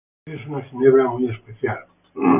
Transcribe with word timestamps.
Es 0.25 0.43
una 0.47 0.63
ginebra 0.63 1.07
muy 1.11 1.27
especial. 1.29 1.85